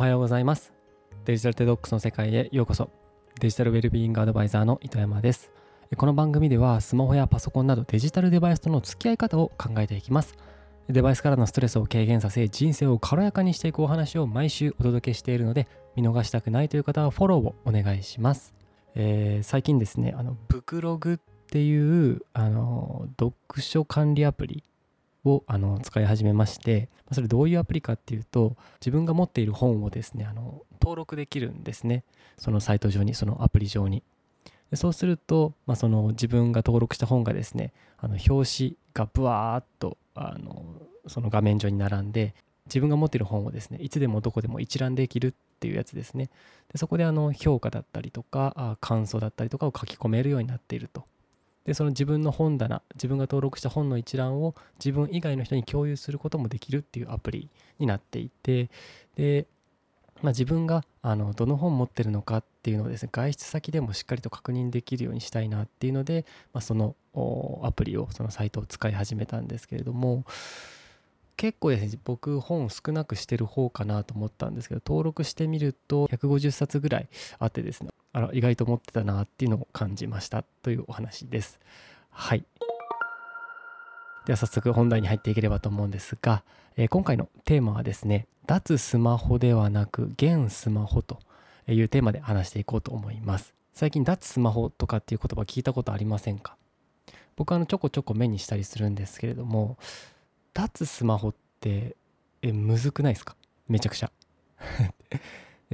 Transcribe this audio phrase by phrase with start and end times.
[0.00, 0.72] おはようございます。
[1.26, 2.88] デジタルテドックスの世界へようこそ。
[3.38, 5.50] デジタルウェルビーイングアドバイザーの糸山です。
[5.94, 10.38] この番組ではスマホやパソコンなどデジタルデバイスとの付き合い方を考えていきます。
[10.88, 18.54] デバイスからのストレスを軽減させ人生を軽やかにしていくお話を毎週お届けしているので見逃したくないという方はフォローをお願いします、
[18.94, 24.64] えー、最近ですねあのブクログっていうあの読書管理アプリ
[25.24, 32.04] をあの使い始めましてそれどういうアプリかっていうと自分が持っている本をですねあの登録できるんですね。
[32.38, 34.02] そのサイト上にそのアプリ上に。
[34.70, 40.64] でそうすると、まあ、その自分が登録した本がですねあの表紙がブワーッとあの
[41.06, 42.34] その画面上に並んで
[42.66, 46.30] 自分が持っている本をですねいつでもどこでも一覧できるっていうやつですね。
[46.72, 51.04] でそこであの評価だったりとか感想だったりとかを書き込めるようになっていると。
[51.64, 58.70] でその自分の本棚自分が登録した本の一覧を自分以外の人に共有することもできるっていうアプリになっていて
[59.16, 59.46] で、
[60.22, 66.94] まあ、自分があのどの本持ってるのかっていうのをですね外出先でもしっかりと確認できるようにしたいなっていうので、まあ、その
[67.62, 70.24] アプリをそのサイトを使い始めたんですけれども
[71.36, 77.08] 結構ですね僕本を少なくしてる方かなと思ったんですけど登録してみると150冊ぐらい
[77.38, 81.60] あってですねあら意外と持ってたなっていうのを感じましたというお話です。
[82.10, 82.44] はい。
[84.26, 86.42] では早速本題に入っていければと思うんですが、
[86.76, 91.18] えー、今回のテーマはですね脱スマホではなく現スマホと
[91.68, 93.54] いうテーマで話していこうと思います。
[93.72, 96.56] 最近脱スマホとかっていう言葉聞いたことありませんか？
[97.36, 99.78] 僕はあのちょこちょこ目にしたりするんですけれども
[100.52, 101.96] 脱スマホって
[102.42, 103.36] えむずくないですか？
[103.68, 104.10] めちゃくちゃ。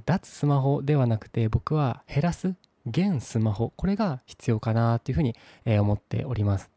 [0.00, 2.54] 脱スマホではなくて僕は減らす
[2.86, 6.70] 現スマホこれが必要かなっていうふうに、え思っております。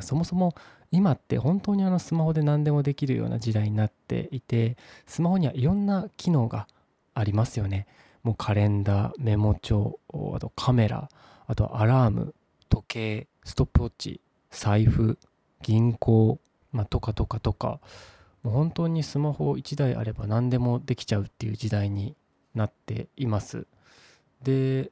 [0.00, 0.54] そもそも
[0.90, 6.66] 今って本当にあのスマホで何でもできるような時代になっていてスマホにはいろんな機能が
[7.14, 7.86] ありますよね。
[8.22, 9.98] もうカレンダーメモ帳
[10.34, 11.08] あとカメラ
[11.46, 12.34] あとアラーム
[12.68, 15.18] 時計ストップウォッチ財布
[15.62, 16.38] 銀行
[16.70, 17.80] まあ、とかとかとか。
[18.48, 22.16] もう本当にスマホ1台あれば何でもできちゃうっていう時代に
[22.54, 23.66] なっています。
[24.42, 24.90] で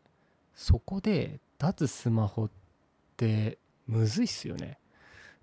[0.55, 2.51] そこで脱スマホっ
[3.17, 3.57] て
[3.87, 4.79] むずいっすよね。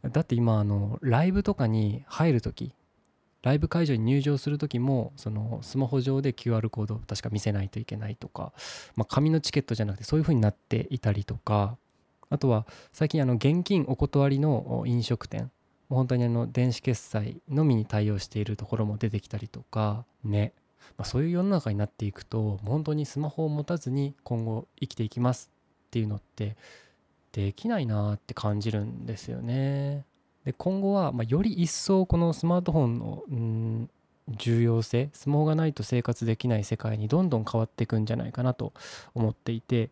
[0.04, 2.76] だって今あのライブとかに入る時
[3.42, 8.54] ライブ会場に入場する時もそのスマホ上で QR コードを確か見せないといけないとか、
[8.96, 11.78] まあ、紙のチケットじゃなくてそういう風になっていたりとか
[12.30, 15.52] あとは最近あの現金お断りの飲食店
[15.94, 20.54] 本当にあの電子決済のみに対応しているところも出てきたりとかね、
[20.98, 25.50] まあ、そういう世の中になっていくと本当にスマホを持たずに今後生きていきます
[25.88, 26.56] っていうのって
[27.32, 30.06] できないなって感じるんですよね。
[30.46, 33.90] で今後はまより一層このスマートフォンのうん
[34.30, 38.74] 重要性スマホがないと生活できない世界にどんどん変わっていくんじゃないかなと
[39.14, 39.90] 思っていて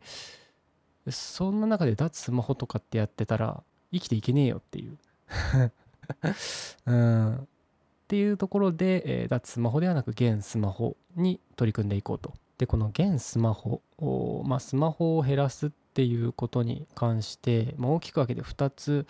[1.09, 4.97] そんな中で脱スマホとかってやってたら生きていけねえよっていう
[6.85, 7.47] うん、っ
[8.07, 12.33] ていうところで、えー、脱スマホではなく現スマホに取り組んでいこうと。
[12.57, 13.81] でこの現スマホ
[14.45, 19.07] まあ、スマホを減らすっていうことに関して、まあ、大きく分けて2つ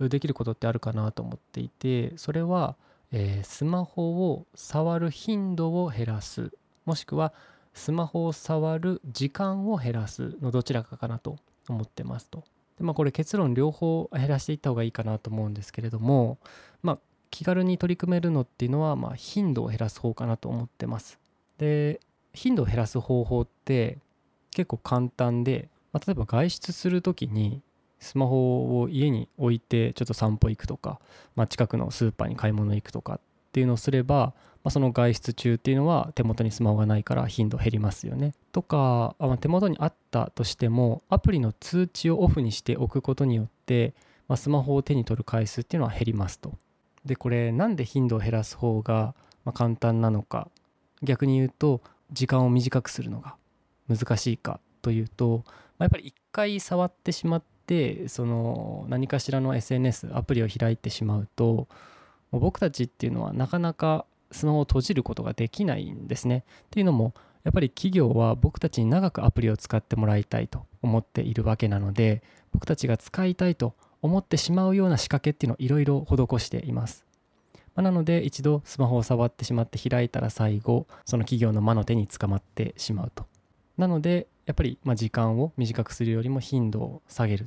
[0.00, 2.76] できることってあるかなと思っていてそれは、
[3.12, 6.50] えー、スマホを触る頻度を減らす
[6.86, 7.34] もしくは
[7.74, 11.36] スマホを触る時間を減らすのどちらかかなと
[11.68, 12.44] 思ってますと。
[12.78, 16.38] でまあこれ結論両方減らしていった方がいいかなと思うんですけれども
[16.82, 16.98] まあ
[17.30, 21.18] 気軽に取り組めるのっていうのはまあ頻度を減らす方かなと思ってます。
[21.58, 22.00] で
[22.32, 23.98] 頻度を減らす方法って
[24.50, 27.62] 結構簡単で、まあ、例えば外出する時に
[28.00, 31.00] スマホを家に置いてちょっと散歩行くとか、
[31.36, 33.20] まあ、近くのスーパーに買い物行くとかっ
[33.52, 38.32] ていうのをすれば、まあ、その外出中っていうのは手元にスマホがないから頻度減りますよね。
[38.50, 43.94] とか、まあ、手元にあったとしてもアプリの通知をオフにしておくことによって、
[44.26, 46.54] まあ、スマホを手に取る回数っていうのは減りますと。
[47.04, 49.14] でこれなんで頻度を減らす方が
[49.52, 50.48] 簡単なのか
[51.02, 53.36] 逆に言うと時間を短くするのが
[53.88, 61.68] 難しいかというと、まあ、やっぱり一回触ってしまってその何かしらの SNS アプリを開いてしまうと
[62.30, 66.44] 僕たちっていうのはなかなかスマホを閉じることができないんですね。
[66.64, 67.14] っていうのも
[67.44, 72.22] やっぱり企業は僕たちに長くアプリを使ってもらいたいと思っているわけなので
[72.52, 77.04] 僕たちが使いたいと思ってしまうような仕掛けっていうのをいろいろ施しています。
[77.74, 83.26] まあ、なので一度スマホを触ってしまって開いたら最後その企業の魔の手に捕まってしまうと。
[83.76, 87.46] なのでやっぱりま時間を短くするよりも頻度を下げるっ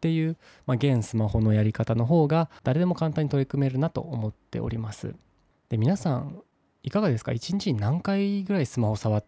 [0.00, 0.36] ていう、
[0.66, 5.14] まあ、現スマホのやり方の方が誰でも簡単に取り組めるなと思っております。
[5.68, 6.42] で皆さん
[6.82, 9.24] いかがですか？1日に何回ぐらいスマホ触っ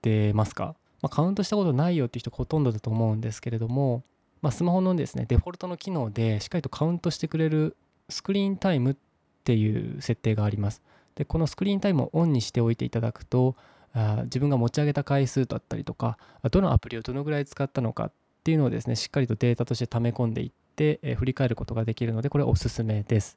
[0.00, 4.02] てますか、まあ、カウントしたことないよっていう人ほとんどだと思うんですけれども、
[4.40, 7.76] まあ、スマホのですねデフォルトの機能でしっかりとカウントしてくれる
[8.08, 8.96] スクリーンタイムっ
[9.44, 10.80] ていう設定があります。
[11.14, 13.54] でこのスクリーンタイムをオンにしておいていただくと
[13.92, 16.16] あ自分が持ち上げた回数だったりとか
[16.50, 18.12] どのアプリをどのぐらい使ったのかっ
[18.44, 23.36] ていうのをですねしっかりとデータとして溜め込んでいって、え振り返ることができるのでこれおすすめです。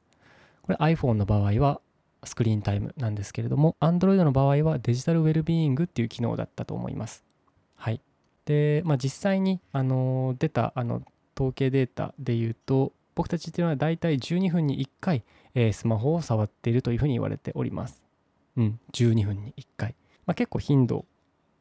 [0.62, 1.80] これ iPhone の場合は
[2.24, 7.24] スクリーンタイムなんですけれども Android の場合はデジタルウェルビーイングっていう機能だったと思います。
[7.76, 8.00] はい。
[8.44, 11.02] で、まあ、実際にあの出たあの
[11.36, 15.24] 統計データでいうと僕たちっていうのはだいたい12分に1回、
[15.54, 18.02] えー、スマホを触っているというふうに言われております。
[18.56, 19.94] うん12分に1回、
[20.26, 21.04] まあ、結構頻度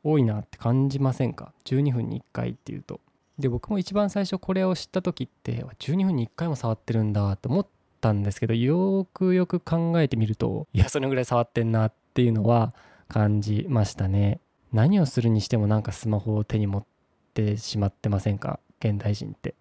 [0.03, 3.01] 多いなって感じませんか？12分に1回っていうと。
[3.39, 7.67] で僕も一番最初これを知った時って12分に1回も触ってるんだと思っ
[8.05, 12.75] たんですけどよくよく考えてみるといやそのぐらい触ってんなっていうのは
[13.07, 14.39] 感じましたね。
[14.71, 16.85] 何をするにしてもなんかスマホを手に持っ
[17.33, 18.59] てしまってませんか？
[18.79, 19.55] 現代人って。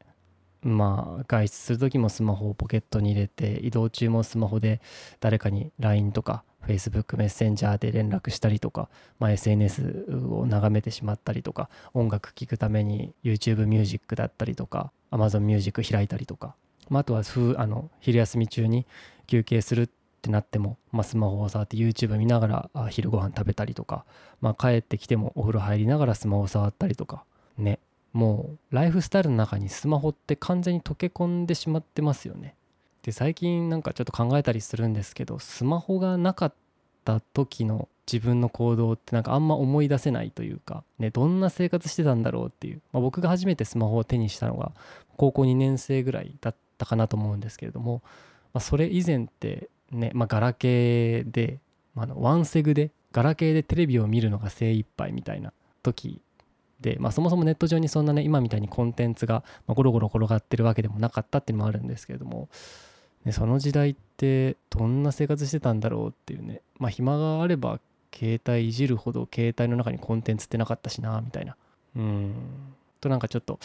[0.60, 4.80] まあ外出する時もスマホをポケットに入れて移動中もスマホで
[5.20, 8.88] 誰かに LINE とか Facebook メッセンジャーで連絡したりとか、
[9.18, 16.56] まあ、SNS を眺めてしまったりとか音楽聴くために YouTube ミュージックだったりとか Amazon ミュージック開いたりとか、
[16.88, 17.22] まあ、あとは
[17.56, 18.86] あの昼休み中に
[19.26, 19.88] 休憩するっ
[20.22, 24.04] てなっても、まあ、スマホを触って YouTube 見ながら昼ご飯食べたりとか、
[24.40, 27.24] まあ、帰ってきてもお風呂入りながらスマホを触ったりとか
[27.58, 27.78] ね。
[28.14, 32.54] もうライフスタイルの中にスマホって完全に溶け込んでしまってますよね。
[33.02, 36.54] で最近なんかちょっと考えたりするんですけどスマホがなかっ
[37.04, 44.72] た時の自分の行動ってなんかあんま思い出せないというか、ね、どんな生活してたんだろうっていう、まあ、僕が初めてスマホを手にしたのが
[45.16, 48.02] 高校2年生ぐらいだったかなと思うんですけれども、
[48.52, 51.60] まあ、それ以前ってね、まあ、ガラケーで、
[51.94, 56.20] まあ、のワンセグでガラケーでテレビを見るのが精一杯みたいな時
[56.80, 62.48] で、まあ、そもそもネット上にそんなね今みたいにコンテンツがゴロゴロ転がってるわけでもなかったっていうのもあるんですけれども
[63.24, 67.80] ね、その時代ってどんな生活してたんだろうっていうねまあ暇があれば
[68.14, 71.56] 携帯いじるほど携帯の中にコンテンツってなかったしなみたいな。
[71.96, 72.34] うん。
[73.00, 73.58] となんかちょっと、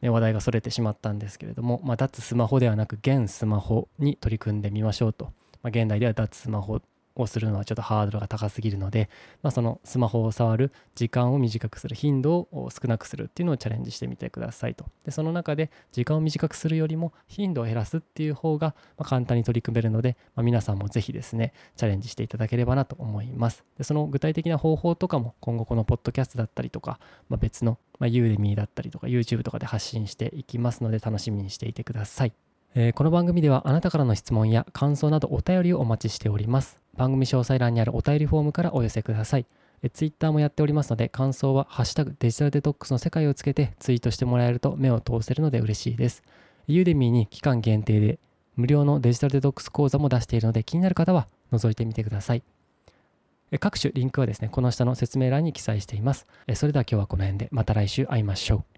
[0.00, 5.26] ね、話題がそれてしまったんですけれども、まあ、脱スマホではなく現スマホに取り組んでみましょうと、
[5.62, 6.80] まあ、現代では脱スマホ
[7.18, 9.10] をするのはちょっとハードルが高すぎるので、
[9.42, 14.86] まあ、そのスマホを触る時間を短くする頻度を少なくするっていうのをチャレンジしてみてくださいと。
[15.04, 23.64] でその中で時間を短くするよりも頻度を減らすっていう方が簡単に取り組めるので、まあ、皆さんもぜひですねチャレンジしていただければなと思います。
[23.76, 32.47] でその具体的な方法とかも今後このポッドキャストだったりとか、まあ、別の、まあ、ユーデミーだったりとか YouTube とかで発信していきますので楽しみにしていてください。
[32.74, 36.78] えー、この番組ではあなたからの質問や感想などお便りをお待ちしております。
[36.96, 39.46] 番組詳細欄にあるお便りフォームからお寄せください。
[39.82, 46.22] え Twitter もやっておりますので、感想はハッシュタグデジタルデトックスの世界をつけてツイートしてもらえると目を通せるので嬉しいです。
[46.66, 48.18] ユーデミーに期間限定で
[48.54, 52.42] 無料のデジタルデトックス講座も出しているので気になる方は覗いてみてください。
[53.60, 56.26] 各種リンクはですね、この下の説明欄に記載しています。
[56.54, 58.77] それでは今日はこの辺でまた来週会いましょう。